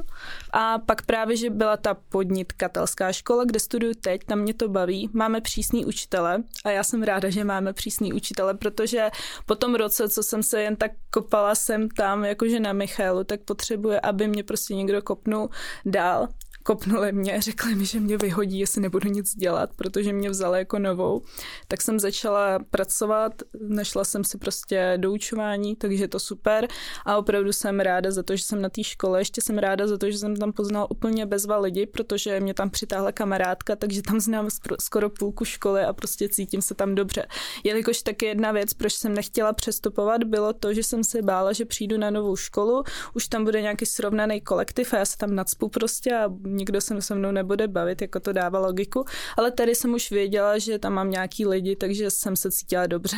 A 0.53 0.79
pak 0.79 1.01
právě, 1.05 1.37
že 1.37 1.49
byla 1.49 1.77
ta 1.77 1.93
podnitkatelská 1.93 3.11
škola, 3.11 3.43
kde 3.43 3.59
studuju 3.59 3.93
teď, 4.01 4.23
tam 4.23 4.39
mě 4.39 4.53
to 4.53 4.69
baví. 4.69 5.09
Máme 5.13 5.41
přísný 5.41 5.85
učitele 5.85 6.43
a 6.65 6.69
já 6.69 6.83
jsem 6.83 7.03
ráda, 7.03 7.29
že 7.29 7.43
máme 7.43 7.73
přísný 7.73 8.13
učitele, 8.13 8.53
protože 8.53 9.09
po 9.45 9.55
tom 9.55 9.75
roce, 9.75 10.09
co 10.09 10.23
jsem 10.23 10.43
se 10.43 10.61
jen 10.61 10.75
tak 10.75 10.91
kopala 11.09 11.55
sem 11.55 11.89
tam, 11.89 12.25
jakože 12.25 12.59
na 12.59 12.73
Michalu, 12.73 13.23
tak 13.23 13.41
potřebuje, 13.41 13.99
aby 13.99 14.27
mě 14.27 14.43
prostě 14.43 14.75
někdo 14.75 15.01
kopnul 15.01 15.49
dál 15.85 16.27
kopnuli 16.63 17.11
mě, 17.11 17.41
řekli 17.41 17.75
mi, 17.75 17.85
že 17.85 17.99
mě 17.99 18.17
vyhodí, 18.17 18.59
jestli 18.59 18.81
nebudu 18.81 19.09
nic 19.09 19.35
dělat, 19.35 19.69
protože 19.75 20.13
mě 20.13 20.29
vzali 20.29 20.59
jako 20.59 20.79
novou. 20.79 21.21
Tak 21.67 21.81
jsem 21.81 21.99
začala 21.99 22.59
pracovat, 22.71 23.33
našla 23.67 24.03
jsem 24.03 24.23
si 24.23 24.37
prostě 24.37 24.93
doučování, 24.97 25.75
takže 25.75 26.07
to 26.07 26.19
super 26.19 26.67
a 27.05 27.17
opravdu 27.17 27.53
jsem 27.53 27.79
ráda 27.79 28.11
za 28.11 28.23
to, 28.23 28.35
že 28.35 28.43
jsem 28.43 28.61
na 28.61 28.69
té 28.69 28.83
škole, 28.83 29.21
ještě 29.21 29.41
jsem 29.41 29.57
ráda 29.57 29.87
za 29.87 29.97
to, 29.97 30.11
že 30.11 30.17
jsem 30.17 30.35
tam 30.35 30.53
poznal 30.53 30.87
úplně 30.89 31.25
bezva 31.25 31.57
lidi, 31.57 31.85
protože 31.85 32.39
mě 32.39 32.53
tam 32.53 32.69
přitáhla 32.69 33.11
kamarádka, 33.11 33.75
takže 33.75 34.01
tam 34.01 34.19
znám 34.19 34.47
skoro 34.79 35.09
půlku 35.09 35.45
školy 35.45 35.83
a 35.83 35.93
prostě 35.93 36.29
cítím 36.29 36.61
se 36.61 36.75
tam 36.75 36.95
dobře. 36.95 37.25
Jelikož 37.63 38.01
taky 38.01 38.25
jedna 38.25 38.51
věc, 38.51 38.73
proč 38.73 38.93
jsem 38.93 39.13
nechtěla 39.13 39.53
přestupovat, 39.53 40.23
bylo 40.23 40.53
to, 40.53 40.73
že 40.73 40.83
jsem 40.83 41.03
se 41.03 41.21
bála, 41.21 41.53
že 41.53 41.65
přijdu 41.65 41.97
na 41.97 42.09
novou 42.09 42.35
školu, 42.35 42.83
už 43.13 43.27
tam 43.27 43.43
bude 43.43 43.61
nějaký 43.61 43.85
srovnaný 43.85 44.41
kolektiv 44.41 44.93
a 44.93 44.97
já 44.97 45.05
se 45.05 45.17
tam 45.17 45.35
nadspu 45.35 45.69
prostě 45.69 46.15
a 46.15 46.29
nikdo 46.51 46.81
se 46.81 47.01
se 47.01 47.15
mnou 47.15 47.31
nebude 47.31 47.67
bavit, 47.67 48.01
jako 48.01 48.19
to 48.19 48.33
dává 48.33 48.59
logiku. 48.59 49.05
Ale 49.37 49.51
tady 49.51 49.75
jsem 49.75 49.93
už 49.93 50.11
věděla, 50.11 50.57
že 50.57 50.79
tam 50.79 50.93
mám 50.93 51.11
nějaký 51.11 51.45
lidi, 51.45 51.75
takže 51.75 52.11
jsem 52.11 52.35
se 52.35 52.51
cítila 52.51 52.87
dobře. 52.87 53.17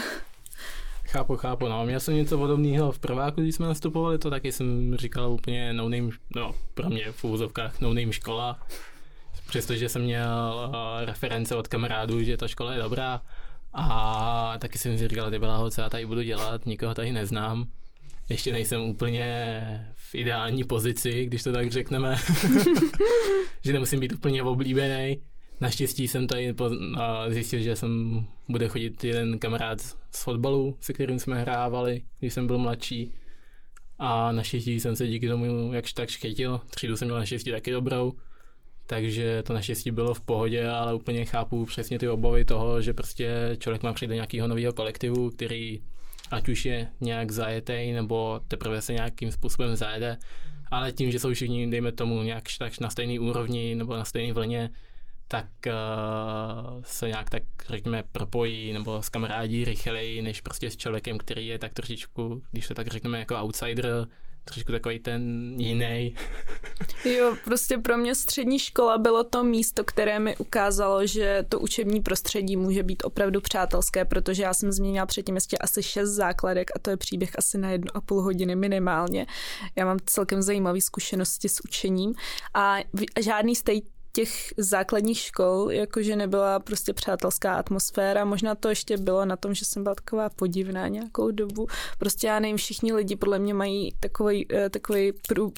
Chápu, 1.04 1.36
chápu, 1.38 1.68
no. 1.68 1.86
Měl 1.86 2.00
jsem 2.00 2.16
něco 2.16 2.38
podobného 2.38 2.92
v 2.92 3.00
prváku, 3.00 3.42
když 3.42 3.56
jsme 3.56 3.68
nastupovali, 3.68 4.18
to 4.18 4.30
taky 4.30 4.52
jsem 4.52 4.96
říkal 4.96 5.32
úplně 5.32 5.74
no 5.74 5.90
name, 5.90 6.10
no, 6.36 6.56
pro 6.74 6.90
mě 6.90 7.12
v 7.12 7.24
úvozovkách 7.24 7.80
no 7.80 7.94
name 7.94 8.14
škola. 8.14 8.60
Přestože 9.48 9.90
jsem 9.90 10.02
měl 10.02 10.70
uh, 10.70 11.06
reference 11.06 11.56
od 11.56 11.68
kamarádů, 11.68 12.24
že 12.24 12.38
ta 12.38 12.48
škola 12.48 12.74
je 12.74 12.82
dobrá. 12.82 13.22
A 13.74 14.56
taky 14.60 14.78
jsem 14.78 14.98
si 14.98 15.08
říkal, 15.08 15.32
ty 15.32 15.40
byla 15.40 15.72
co 15.72 15.82
já 15.82 15.90
tady 15.90 16.06
budu 16.06 16.22
dělat, 16.22 16.66
nikoho 16.66 16.94
tady 16.94 17.12
neznám. 17.12 17.68
Ještě 18.30 18.52
nejsem 18.52 18.82
úplně 18.82 19.26
v 19.96 20.16
ideální 20.16 20.64
pozici, 20.64 21.26
když 21.26 21.44
to 21.44 21.52
tak 21.52 21.72
řekneme. 21.72 22.16
že 23.64 23.74
nemusím 23.74 24.00
být 24.00 24.14
úplně 24.14 24.44
oblíbený. 24.44 25.22
Naštěstí 25.62 26.08
jsem 26.08 26.28
tady 26.28 26.56
zjistil, 27.30 27.60
že 27.60 27.76
jsem 27.76 28.24
bude 28.50 28.68
chodit 28.68 29.04
jeden 29.04 29.40
kamarád 29.40 29.82
z 29.82 30.24
fotbalu, 30.24 30.78
se 30.80 30.94
kterým 30.94 31.20
jsme 31.20 31.42
hrávali, 31.42 32.02
když 32.20 32.34
jsem 32.34 32.48
byl 32.48 32.58
mladší. 32.58 33.14
A 34.00 34.32
naštěstí 34.32 34.80
jsem 34.80 34.96
se 34.96 35.08
díky 35.08 35.28
tomu 35.28 35.74
jakž 35.74 35.94
tak 35.94 36.10
chytil. 36.12 36.62
Třídu 36.70 36.98
jsem 36.98 37.08
měl 37.08 37.18
naštěstí 37.18 37.52
taky 37.52 37.72
dobrou. 37.72 38.14
Takže 38.86 39.44
to 39.44 39.54
naštěstí 39.54 39.92
bylo 39.92 40.14
v 40.14 40.22
pohodě, 40.22 40.68
ale 40.68 40.94
úplně 40.94 41.26
chápu 41.26 41.66
přesně 41.66 42.00
ty 42.00 42.10
obavy 42.10 42.46
toho, 42.46 42.82
že 42.82 42.94
prostě 42.94 43.58
člověk 43.60 43.84
má 43.84 43.94
přijít 43.94 44.08
do 44.08 44.14
nějakého 44.14 44.48
nového 44.48 44.74
kolektivu, 44.74 45.30
který 45.30 45.82
ať 46.34 46.50
už 46.50 46.66
je 46.66 46.88
nějak 47.02 47.32
zajetý, 47.32 47.92
nebo 47.92 48.42
teprve 48.48 48.82
se 48.82 48.94
nějakým 48.94 49.32
způsobem 49.32 49.76
zajede, 49.76 50.18
ale 50.72 50.92
tím, 50.92 51.12
že 51.12 51.20
jsou 51.20 51.34
všichni, 51.34 51.72
dejme 51.72 51.92
tomu, 51.92 52.24
nějak 52.24 52.44
tak 52.60 52.80
na 52.80 52.90
stejné 52.90 53.20
úrovni 53.20 53.76
nebo 53.76 53.98
na 53.98 54.06
stejné 54.06 54.34
vlně, 54.34 54.70
tak 55.28 55.46
uh, 55.68 56.82
se 56.84 57.08
nějak 57.08 57.30
tak, 57.30 57.44
řekněme, 57.70 58.04
propojí 58.12 58.74
nebo 58.74 59.02
s 59.02 59.10
kamarádí 59.10 59.66
rychleji, 59.66 60.22
než 60.22 60.42
prostě 60.42 60.72
s 60.72 60.78
člověkem, 60.78 61.18
který 61.18 61.48
je 61.48 61.60
tak 61.60 61.74
trošičku, 61.74 62.44
když 62.52 62.66
se 62.66 62.74
tak 62.74 62.88
řekneme, 62.88 63.20
jako 63.20 63.36
outsider, 63.36 64.08
trošku 64.44 64.72
takový 64.72 65.00
ten 65.00 65.54
jiný. 65.58 66.16
Jo, 67.06 67.36
prostě 67.44 67.78
pro 67.78 67.98
mě 67.98 68.16
střední 68.16 68.60
škola 68.60 68.98
bylo 68.98 69.24
to 69.24 69.44
místo, 69.44 69.84
které 69.84 70.20
mi 70.20 70.38
ukázalo, 70.38 71.06
že 71.08 71.46
to 71.50 71.60
učební 71.60 72.02
prostředí 72.02 72.58
může 72.58 72.84
být 72.84 73.04
opravdu 73.06 73.42
přátelské, 73.42 74.06
protože 74.06 74.44
já 74.44 74.54
jsem 74.54 74.72
změnila 74.72 75.06
předtím 75.06 75.36
ještě 75.36 75.58
asi 75.58 75.84
šest 75.84 76.10
základek 76.10 76.72
a 76.76 76.80
to 76.80 76.90
je 76.90 76.98
příběh 76.98 77.32
asi 77.38 77.58
na 77.58 77.70
jednu 77.70 77.88
a 77.94 78.02
půl 78.02 78.22
hodiny 78.22 78.56
minimálně. 78.56 79.26
Já 79.76 79.86
mám 79.86 79.98
celkem 80.06 80.42
zajímavé 80.42 80.82
zkušenosti 80.82 81.50
s 81.50 81.64
učením 81.66 82.14
a 82.54 82.78
žádný 83.20 83.56
z 83.56 83.64
těch 84.16 84.54
základních 84.58 85.18
škol, 85.18 85.72
jakože 85.72 86.16
nebyla 86.16 86.60
prostě 86.60 86.94
přátelská 86.94 87.56
atmosféra. 87.56 88.26
Možná 88.26 88.56
to 88.56 88.70
ještě 88.70 88.98
bylo 88.98 89.26
na 89.26 89.36
tom, 89.36 89.54
že 89.54 89.66
jsem 89.66 89.84
byla 89.84 89.96
taková 89.96 90.30
podivná 90.30 90.88
nějakou 90.88 91.32
dobu. 91.32 91.68
Prostě 91.98 92.28
já 92.28 92.40
nevím, 92.40 92.58
všichni 92.58 92.94
lidi 92.94 93.16
podle 93.16 93.40
mě 93.40 93.54
mají 93.54 93.94
takový, 94.00 94.48
eh, 94.54 94.70
takový 94.70 95.12
prů, 95.28 95.54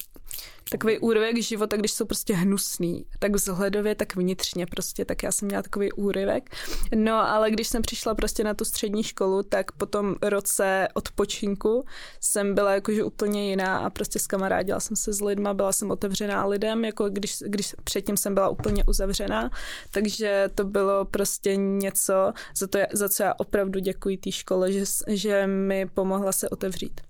takový 0.70 0.98
úryvek 0.98 1.42
života, 1.42 1.76
když 1.76 1.92
jsou 1.92 2.04
prostě 2.04 2.34
hnusný, 2.34 3.06
tak 3.18 3.34
vzhledově, 3.34 3.94
tak 3.94 4.16
vnitřně 4.16 4.66
prostě, 4.66 5.04
tak 5.04 5.22
já 5.22 5.32
jsem 5.32 5.48
měla 5.48 5.62
takový 5.62 5.92
úryvek. 5.92 6.50
No, 6.94 7.14
ale 7.14 7.50
když 7.50 7.68
jsem 7.68 7.82
přišla 7.82 8.14
prostě 8.14 8.44
na 8.44 8.54
tu 8.54 8.64
střední 8.64 9.02
školu, 9.02 9.42
tak 9.42 9.72
po 9.72 9.86
tom 9.86 10.14
roce 10.22 10.88
odpočinku 10.94 11.84
jsem 12.20 12.54
byla 12.54 12.74
jakože 12.74 13.04
úplně 13.04 13.50
jiná 13.50 13.78
a 13.78 13.90
prostě 13.90 14.18
s 14.18 14.26
kamarádila 14.26 14.80
jsem 14.80 14.96
se 14.96 15.12
s 15.12 15.20
lidma, 15.20 15.54
byla 15.54 15.72
jsem 15.72 15.90
otevřená 15.90 16.46
lidem, 16.46 16.84
jako 16.84 17.08
když, 17.08 17.36
když 17.46 17.74
předtím 17.84 18.16
jsem 18.16 18.34
byla 18.34 18.48
úplně 18.48 18.84
uzavřená, 18.84 19.50
takže 19.90 20.48
to 20.54 20.64
bylo 20.64 21.04
prostě 21.04 21.56
něco, 21.56 22.32
za, 22.56 22.66
to, 22.66 22.78
za 22.92 23.08
co 23.08 23.22
já 23.22 23.34
opravdu 23.38 23.80
děkuji 23.80 24.16
té 24.16 24.32
škole, 24.32 24.72
že, 24.72 24.84
že 25.08 25.46
mi 25.46 25.86
pomohla 25.86 26.32
se 26.32 26.48
otevřít. 26.48 27.00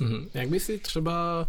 Hmm, 0.00 0.28
jak 0.34 0.48
by 0.48 0.60
si 0.60 0.78
třeba 0.78 1.48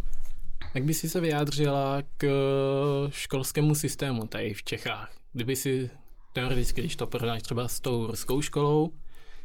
jak 0.74 0.84
by 0.84 0.94
si 0.94 1.08
se 1.08 1.20
vyjádřila 1.20 2.02
k 2.16 2.24
eh, 2.24 3.10
školskému 3.10 3.74
systému 3.74 4.26
tady 4.26 4.54
v 4.54 4.62
Čechách? 4.62 5.12
Kdyby 5.32 5.56
si 5.56 5.90
teoreticky, 6.32 6.80
když 6.80 6.96
to 6.96 7.06
porovnáš 7.06 7.42
třeba 7.42 7.68
s 7.68 7.80
tou 7.80 8.06
ruskou 8.06 8.42
školou, 8.42 8.90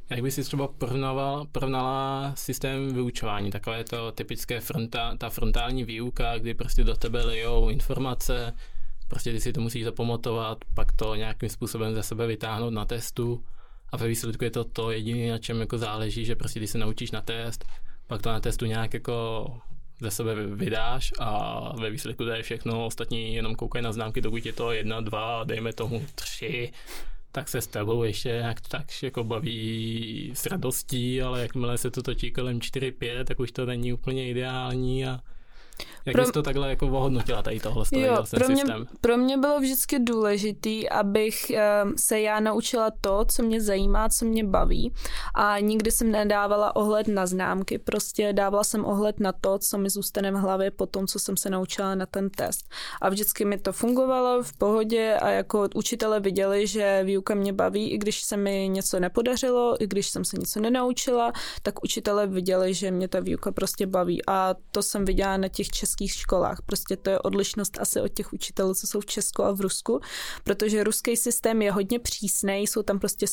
jak 0.10 0.22
by 0.22 0.32
si 0.32 0.44
třeba 0.44 0.68
porovnala, 0.68 1.46
porovnala 1.52 2.32
systém 2.36 2.94
vyučování, 2.94 3.52
takové 3.52 3.84
to 3.84 4.12
typické 4.12 4.60
fronta, 4.60 5.18
ta 5.18 5.30
frontální 5.30 5.84
výuka, 5.84 6.38
kdy 6.38 6.54
prostě 6.54 6.84
do 6.84 6.96
tebe 6.96 7.26
lejou 7.26 7.70
informace, 7.70 8.54
prostě 9.08 9.32
ty 9.32 9.42
si 9.42 9.54
to 9.54 9.62
musíš 9.62 9.84
zapamatovat, 9.84 10.58
pak 10.74 10.92
to 10.92 11.16
nějakým 11.16 11.50
způsobem 11.50 11.94
ze 11.94 12.04
sebe 12.04 12.28
vytáhnout 12.28 12.74
na 12.74 12.86
testu 12.86 13.44
a 13.90 13.98
ve 13.98 14.08
výsledku 14.08 14.44
je 14.44 14.52
to 14.52 14.64
to 14.64 14.92
jediné, 14.92 15.32
na 15.32 15.38
čem 15.38 15.60
jako 15.60 15.78
záleží, 15.78 16.26
že 16.26 16.36
prostě 16.36 16.60
ty 16.60 16.68
se 16.68 16.78
naučíš 16.78 17.12
na 17.12 17.22
test, 17.22 17.66
pak 18.08 18.22
to 18.22 18.30
na 18.30 18.40
testu 18.40 18.66
nějak 18.66 18.94
jako 18.94 19.46
ze 20.02 20.12
sebe 20.12 20.36
vydáš 20.48 21.14
a 21.20 21.60
ve 21.80 21.90
výsledku 21.90 22.24
to 22.24 22.30
je 22.30 22.44
všechno, 22.44 22.86
ostatní 22.86 23.36
jenom 23.36 23.56
koukají 23.56 23.84
na 23.84 23.94
známky, 23.94 24.22
dokud 24.22 24.46
je 24.46 24.54
to 24.54 24.72
jedna, 24.72 25.02
dva, 25.02 25.44
dejme 25.44 25.74
tomu 25.74 26.06
tři, 26.16 26.72
tak 27.32 27.50
se 27.50 27.62
s 27.62 27.68
tebou 27.68 28.04
ještě 28.04 28.30
jak 28.30 28.62
tak 28.62 29.04
jako 29.04 29.24
baví 29.24 30.32
s 30.34 30.46
radostí, 30.46 31.22
ale 31.22 31.42
jakmile 31.42 31.78
se 31.78 31.92
to 31.92 32.04
točí 32.04 32.32
kolem 32.32 32.60
4-5, 32.60 33.24
tak 33.24 33.40
už 33.40 33.52
to 33.52 33.66
není 33.66 33.94
úplně 33.94 34.30
ideální 34.30 35.06
a 35.06 35.20
jak 36.06 36.14
pro... 36.14 36.26
jsi 36.26 36.32
to 36.32 36.44
takhle 36.44 36.70
jako 36.70 36.88
ohodnotila 36.88 37.42
tady 37.42 37.60
tohle 37.60 37.86
jo, 37.92 38.24
ten 38.32 38.40
pro 38.40 38.48
mě, 38.48 38.58
systém? 38.58 38.88
Pro 39.02 39.18
mě 39.18 39.38
bylo 39.38 39.60
vždycky 39.60 40.00
důležitý, 40.00 40.90
abych 40.90 41.52
um, 41.84 41.94
se 41.98 42.22
já 42.22 42.40
naučila 42.40 42.92
to, 43.02 43.26
co 43.36 43.44
mě 43.44 43.62
zajímá, 43.62 44.10
co 44.10 44.26
mě 44.26 44.44
baví 44.44 44.94
a 45.36 45.60
nikdy 45.60 45.92
jsem 45.92 46.12
nedávala 46.12 46.76
ohled 46.76 47.08
na 47.08 47.26
známky, 47.26 47.78
prostě 47.78 48.34
dávala 48.34 48.64
jsem 48.64 48.86
ohled 48.86 49.20
na 49.20 49.32
to, 49.32 49.60
co 49.60 49.78
mi 49.78 49.90
zůstane 49.90 50.32
v 50.32 50.36
hlavě 50.36 50.72
po 50.72 50.86
tom, 50.86 51.08
co 51.08 51.20
jsem 51.20 51.38
se 51.38 51.50
naučila 51.50 51.96
na 51.96 52.06
ten 52.06 52.30
test. 52.30 52.70
A 53.02 53.10
vždycky 53.10 53.46
mi 53.46 53.58
to 53.58 53.74
fungovalo 53.74 54.44
v 54.44 54.54
pohodě 54.54 55.18
a 55.22 55.30
jako 55.30 55.68
učitele 55.76 56.20
viděli, 56.20 56.68
že 56.68 57.02
výuka 57.04 57.36
mě 57.36 57.54
baví, 57.54 57.92
i 57.92 57.98
když 57.98 58.22
se 58.22 58.38
mi 58.38 58.70
něco 58.70 59.00
nepodařilo, 59.00 59.84
i 59.84 59.88
když 59.88 60.08
jsem 60.10 60.26
se 60.26 60.38
něco 60.38 60.60
nenaučila, 60.60 61.32
tak 61.62 61.84
učitele 61.84 62.28
viděli, 62.28 62.74
že 62.74 62.92
mě 62.92 63.08
ta 63.08 63.20
výuka 63.20 63.52
prostě 63.52 63.88
baví 63.88 64.22
a 64.28 64.56
to 64.72 64.84
jsem 64.84 65.06
viděla 65.06 65.38
na 65.38 65.48
těch 65.48 65.65
českých 65.72 65.96
českých 65.96 66.22
školách. 66.22 66.62
Prostě 66.66 66.98
to 66.98 67.10
je 67.10 67.20
odlišnost 67.20 67.78
asi 67.82 68.02
od 68.02 68.08
těch 68.08 68.34
učitelů, 68.34 68.74
co 68.74 68.88
jsou 68.88 69.00
v 69.00 69.06
Česku 69.06 69.44
a 69.44 69.52
v 69.52 69.62
Rusku, 69.62 70.00
protože 70.44 70.84
ruský 70.84 71.18
systém 71.18 71.62
je 71.62 71.72
hodně 71.72 72.00
přísný, 72.00 72.54
jsou 72.54 72.84
tam 72.84 73.00
prostě 73.00 73.26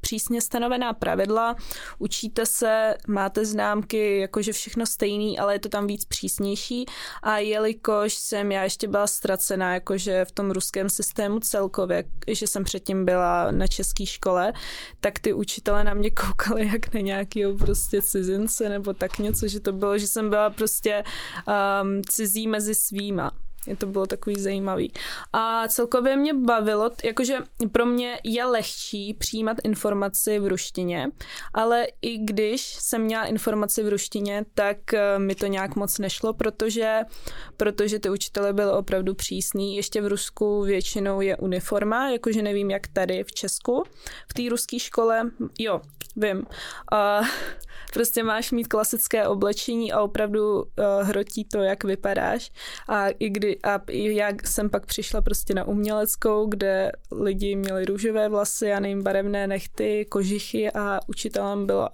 přísně 0.00 0.40
stanovená 0.40 0.92
pravidla, 0.92 1.56
učíte 1.98 2.46
se, 2.46 2.94
máte 3.08 3.44
známky, 3.44 4.18
jakože 4.18 4.52
všechno 4.52 4.86
stejný, 4.86 5.38
ale 5.38 5.54
je 5.54 5.58
to 5.58 5.68
tam 5.68 5.86
víc 5.86 6.04
přísnější 6.04 6.86
a 7.22 7.38
jelikož 7.38 8.14
jsem 8.14 8.52
já 8.52 8.62
ještě 8.64 8.88
byla 8.88 9.06
ztracená, 9.06 9.74
jakože 9.74 10.24
v 10.24 10.32
tom 10.32 10.50
ruském 10.50 10.88
systému 10.88 11.40
celkově, 11.40 12.04
že 12.28 12.46
jsem 12.46 12.64
předtím 12.64 13.04
byla 13.04 13.50
na 13.50 13.66
české 13.66 14.06
škole, 14.06 14.52
tak 15.00 15.18
ty 15.18 15.32
učitele 15.32 15.84
na 15.84 15.94
mě 15.94 16.10
koukali 16.10 16.66
jak 16.72 16.94
na 16.94 17.00
nějakého 17.00 17.56
prostě 17.56 18.02
cizince 18.02 18.68
nebo 18.68 18.94
tak 18.94 19.18
něco, 19.18 19.48
že 19.48 19.60
to 19.60 19.72
bylo, 19.72 19.98
že 19.98 20.06
jsem 20.06 20.30
byla 20.30 20.50
prostě 20.50 21.04
um, 21.82 22.02
cizí 22.04 22.46
mezi 22.46 22.74
svýma. 22.74 23.32
Je 23.66 23.76
to 23.76 23.86
bylo 23.86 24.06
takový 24.06 24.40
zajímavý. 24.40 24.92
A 25.32 25.68
celkově 25.68 26.16
mě 26.16 26.34
bavilo, 26.34 26.90
jakože 27.04 27.38
pro 27.72 27.86
mě 27.86 28.20
je 28.24 28.44
lehčí 28.44 29.14
přijímat 29.14 29.56
informaci 29.64 30.38
v 30.38 30.46
ruštině, 30.46 31.10
ale 31.54 31.86
i 32.02 32.18
když 32.18 32.62
jsem 32.62 33.02
měla 33.02 33.24
informaci 33.24 33.82
v 33.82 33.88
ruštině, 33.88 34.44
tak 34.54 34.94
eh, 34.94 35.18
mi 35.18 35.34
to 35.34 35.46
nějak 35.46 35.76
moc 35.76 35.98
nešlo, 35.98 36.32
protože, 36.32 37.00
protože 37.56 37.98
ty 37.98 38.10
učitele 38.10 38.52
byly 38.52 38.72
opravdu 38.72 39.14
přísný. 39.14 39.76
Ještě 39.76 40.02
v 40.02 40.06
Rusku 40.06 40.62
většinou 40.62 41.20
je 41.20 41.36
uniforma, 41.36 42.10
jakože 42.10 42.42
nevím, 42.42 42.70
jak 42.70 42.86
tady 42.88 43.24
v 43.24 43.32
Česku. 43.32 43.84
V 44.28 44.34
té 44.34 44.42
ruské 44.50 44.78
škole, 44.78 45.30
jo, 45.58 45.80
vím. 46.16 46.46
A 46.92 47.20
prostě 47.92 48.22
máš 48.22 48.52
mít 48.52 48.68
klasické 48.68 49.28
oblečení 49.28 49.92
a 49.92 50.00
opravdu 50.00 50.54
uh, 50.54 50.64
hrotí 51.02 51.44
to, 51.44 51.58
jak 51.58 51.84
vypadáš. 51.84 52.52
A 52.88 53.08
i 53.08 53.30
kdy, 53.30 53.59
a 53.62 53.80
jak 53.92 54.46
jsem 54.46 54.70
pak 54.70 54.86
přišla 54.86 55.20
prostě 55.20 55.54
na 55.54 55.64
uměleckou, 55.64 56.46
kde 56.46 56.92
lidi 57.12 57.56
měli 57.56 57.84
růžové 57.84 58.28
vlasy 58.28 58.72
a 58.72 58.80
nevím, 58.80 59.02
barevné 59.02 59.46
nechty, 59.46 60.06
kožichy 60.10 60.72
a 60.72 61.00
učitelám 61.06 61.66
bylo, 61.66 61.88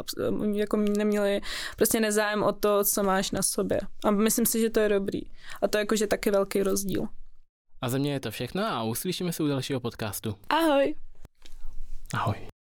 jako 0.52 0.76
neměli 0.76 1.40
prostě 1.76 2.00
nezájem 2.00 2.42
o 2.42 2.52
to, 2.52 2.84
co 2.84 3.02
máš 3.02 3.30
na 3.30 3.42
sobě. 3.42 3.80
A 4.04 4.10
myslím 4.10 4.46
si, 4.46 4.60
že 4.60 4.70
to 4.70 4.80
je 4.80 4.88
dobrý. 4.88 5.20
A 5.62 5.68
to 5.68 5.78
je 5.78 5.82
jakože 5.82 6.06
taky 6.06 6.30
velký 6.30 6.62
rozdíl. 6.62 7.06
A 7.80 7.88
za 7.88 7.98
mě 7.98 8.12
je 8.12 8.20
to 8.20 8.30
všechno 8.30 8.66
a 8.66 8.82
uslyšíme 8.82 9.32
se 9.32 9.42
u 9.42 9.46
dalšího 9.46 9.80
podcastu. 9.80 10.34
Ahoj! 10.48 10.94